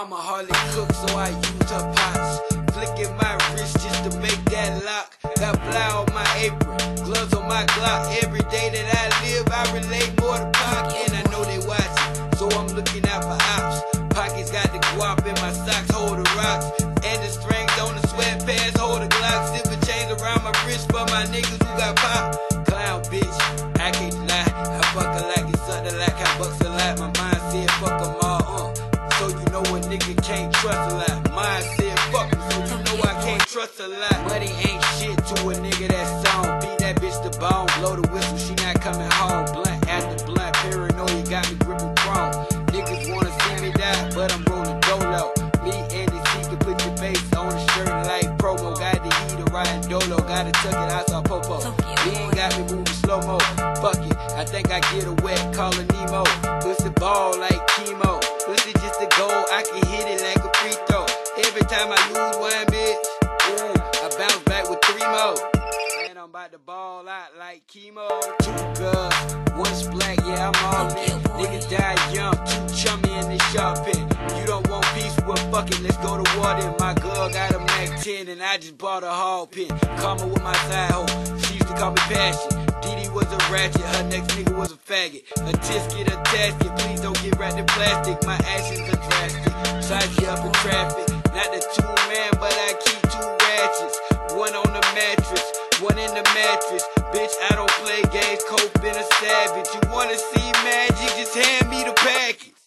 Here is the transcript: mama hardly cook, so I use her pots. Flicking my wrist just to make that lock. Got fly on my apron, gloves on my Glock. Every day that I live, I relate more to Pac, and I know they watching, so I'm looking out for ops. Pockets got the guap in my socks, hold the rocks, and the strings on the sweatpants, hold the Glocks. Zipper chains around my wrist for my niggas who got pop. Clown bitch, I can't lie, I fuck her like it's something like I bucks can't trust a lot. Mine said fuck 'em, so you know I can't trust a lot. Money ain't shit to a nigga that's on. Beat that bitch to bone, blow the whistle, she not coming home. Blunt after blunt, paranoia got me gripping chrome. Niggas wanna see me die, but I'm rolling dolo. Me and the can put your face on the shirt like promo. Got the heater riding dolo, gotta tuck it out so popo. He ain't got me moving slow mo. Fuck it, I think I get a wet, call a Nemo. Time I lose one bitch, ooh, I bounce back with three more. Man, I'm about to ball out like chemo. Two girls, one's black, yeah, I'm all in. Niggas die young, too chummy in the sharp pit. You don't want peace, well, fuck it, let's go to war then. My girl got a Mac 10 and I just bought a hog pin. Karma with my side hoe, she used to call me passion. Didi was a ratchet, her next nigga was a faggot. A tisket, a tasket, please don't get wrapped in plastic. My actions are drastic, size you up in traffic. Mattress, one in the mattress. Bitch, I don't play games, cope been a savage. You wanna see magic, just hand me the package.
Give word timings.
mama 0.00 0.16
hardly 0.16 0.56
cook, 0.72 0.90
so 0.96 1.08
I 1.12 1.28
use 1.28 1.70
her 1.76 1.84
pots. 1.92 2.32
Flicking 2.72 3.12
my 3.20 3.36
wrist 3.52 3.76
just 3.84 4.00
to 4.08 4.10
make 4.24 4.40
that 4.48 4.80
lock. 4.88 5.12
Got 5.36 5.60
fly 5.60 5.88
on 5.92 6.08
my 6.16 6.24
apron, 6.40 6.80
gloves 7.04 7.34
on 7.34 7.44
my 7.46 7.64
Glock. 7.76 8.08
Every 8.24 8.40
day 8.48 8.72
that 8.72 8.86
I 8.96 9.04
live, 9.20 9.44
I 9.52 9.62
relate 9.76 10.08
more 10.16 10.40
to 10.40 10.48
Pac, 10.56 10.88
and 11.04 11.12
I 11.20 11.22
know 11.28 11.44
they 11.44 11.60
watching, 11.68 12.12
so 12.40 12.48
I'm 12.56 12.68
looking 12.72 13.04
out 13.12 13.28
for 13.28 13.36
ops. 13.60 13.84
Pockets 14.16 14.50
got 14.50 14.72
the 14.72 14.80
guap 14.96 15.20
in 15.28 15.36
my 15.44 15.52
socks, 15.52 15.92
hold 15.92 16.16
the 16.16 16.24
rocks, 16.32 16.80
and 17.04 17.18
the 17.20 17.28
strings 17.28 17.76
on 17.84 17.92
the 17.92 18.04
sweatpants, 18.08 18.80
hold 18.80 19.02
the 19.04 19.08
Glocks. 19.12 19.52
Zipper 19.52 19.84
chains 19.84 20.08
around 20.16 20.40
my 20.48 20.54
wrist 20.64 20.88
for 20.88 21.04
my 21.12 21.28
niggas 21.28 21.60
who 21.60 21.72
got 21.76 21.96
pop. 22.00 22.40
Clown 22.64 23.04
bitch, 23.12 23.36
I 23.76 23.90
can't 23.92 24.16
lie, 24.24 24.48
I 24.48 24.80
fuck 24.96 25.12
her 25.12 25.28
like 25.28 25.52
it's 25.52 25.60
something 25.68 25.98
like 26.00 26.16
I 26.16 26.38
bucks 26.38 26.69
can't 30.30 30.54
trust 30.54 30.92
a 30.92 30.94
lot. 30.94 31.32
Mine 31.34 31.62
said 31.76 31.98
fuck 32.12 32.30
'em, 32.32 32.40
so 32.50 32.56
you 32.70 32.78
know 32.86 33.02
I 33.02 33.14
can't 33.24 33.46
trust 33.48 33.80
a 33.80 33.88
lot. 33.88 34.16
Money 34.28 34.50
ain't 34.66 34.82
shit 34.96 35.18
to 35.30 35.36
a 35.50 35.54
nigga 35.64 35.88
that's 35.88 36.22
on. 36.34 36.60
Beat 36.62 36.78
that 36.78 36.94
bitch 37.02 37.18
to 37.24 37.30
bone, 37.40 37.66
blow 37.78 37.96
the 38.00 38.06
whistle, 38.12 38.38
she 38.38 38.54
not 38.62 38.80
coming 38.80 39.10
home. 39.18 39.46
Blunt 39.54 39.88
after 39.88 40.24
blunt, 40.26 40.54
paranoia 40.62 41.22
got 41.34 41.44
me 41.50 41.56
gripping 41.66 41.94
chrome. 42.02 42.32
Niggas 42.70 43.02
wanna 43.12 43.32
see 43.40 43.56
me 43.62 43.70
die, 43.72 44.10
but 44.14 44.32
I'm 44.34 44.44
rolling 44.50 44.80
dolo. 44.86 45.34
Me 45.64 45.74
and 45.98 46.08
the 46.12 46.20
can 46.48 46.58
put 46.58 46.76
your 46.84 46.96
face 47.02 47.26
on 47.34 47.50
the 47.50 47.60
shirt 47.72 47.90
like 48.06 48.28
promo. 48.38 48.70
Got 48.78 49.02
the 49.02 49.10
heater 49.18 49.50
riding 49.50 49.82
dolo, 49.90 50.18
gotta 50.30 50.52
tuck 50.62 50.78
it 50.84 50.90
out 50.96 51.08
so 51.10 51.22
popo. 51.22 51.56
He 52.04 52.10
ain't 52.22 52.34
got 52.36 52.56
me 52.56 52.62
moving 52.70 52.94
slow 53.02 53.20
mo. 53.26 53.38
Fuck 53.82 53.98
it, 54.08 54.16
I 54.40 54.44
think 54.44 54.70
I 54.70 54.78
get 54.92 55.04
a 55.06 55.14
wet, 55.24 55.42
call 55.52 55.74
a 55.74 55.84
Nemo. 55.92 56.49
Time 61.80 61.92
I 61.92 62.00
lose 62.08 62.36
one 62.36 62.66
bitch, 62.66 63.04
ooh, 63.48 63.72
I 64.04 64.18
bounce 64.18 64.38
back 64.44 64.68
with 64.68 64.80
three 64.84 65.00
more. 65.00 65.34
Man, 66.04 66.18
I'm 66.18 66.28
about 66.28 66.52
to 66.52 66.58
ball 66.58 67.08
out 67.08 67.30
like 67.38 67.66
chemo. 67.68 68.06
Two 68.44 68.82
girls, 68.82 69.16
one's 69.56 69.88
black, 69.88 70.18
yeah, 70.26 70.50
I'm 70.50 70.74
all 70.74 70.88
in. 70.90 71.16
Niggas 71.40 71.70
die 71.70 71.96
young, 72.12 72.34
too 72.34 72.74
chummy 72.76 73.12
in 73.20 73.26
the 73.32 73.38
sharp 73.52 73.84
pit. 73.86 73.96
You 73.96 74.46
don't 74.46 74.68
want 74.68 74.84
peace, 74.94 75.16
well, 75.26 75.36
fuck 75.50 75.70
it, 75.70 75.80
let's 75.80 75.96
go 75.98 76.22
to 76.22 76.38
war 76.38 76.52
then. 76.60 76.74
My 76.78 76.92
girl 76.94 77.30
got 77.30 77.54
a 77.54 77.58
Mac 77.58 78.00
10 78.00 78.28
and 78.28 78.42
I 78.42 78.58
just 78.58 78.76
bought 78.76 79.02
a 79.02 79.08
hog 79.08 79.50
pin. 79.50 79.68
Karma 80.00 80.26
with 80.26 80.42
my 80.42 80.56
side 80.68 80.90
hoe, 80.90 81.06
she 81.38 81.54
used 81.54 81.68
to 81.68 81.74
call 81.76 81.92
me 81.92 82.02
passion. 82.12 82.66
Didi 82.82 83.08
was 83.08 83.26
a 83.32 83.38
ratchet, 83.50 83.80
her 83.80 84.08
next 84.10 84.28
nigga 84.36 84.56
was 84.58 84.72
a 84.72 84.76
faggot. 84.76 85.22
A 85.48 85.52
tisket, 85.64 86.08
a 86.08 86.16
tasket, 86.28 86.78
please 86.78 87.00
don't 87.00 87.20
get 87.22 87.38
wrapped 87.38 87.56
in 87.56 87.64
plastic. 87.66 88.22
My 88.26 88.38
actions 88.44 88.80
are 88.80 89.00
drastic, 89.08 89.82
size 89.82 90.20
you 90.20 90.26
up 90.26 90.44
in 90.44 90.52
traffic. 90.52 91.09
Mattress, 94.94 95.52
one 95.80 95.98
in 95.98 96.10
the 96.14 96.22
mattress. 96.34 96.84
Bitch, 97.12 97.34
I 97.50 97.54
don't 97.54 97.70
play 97.82 98.02
games, 98.12 98.42
cope 98.48 98.72
been 98.82 98.96
a 98.96 99.04
savage. 99.20 99.68
You 99.74 99.80
wanna 99.92 100.16
see 100.16 100.52
magic, 100.64 101.10
just 101.16 101.34
hand 101.34 101.70
me 101.70 101.84
the 101.84 101.92
package. 101.96 102.59